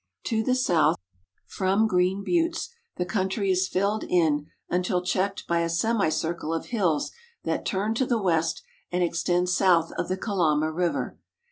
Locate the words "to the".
0.23-0.55, 7.93-8.19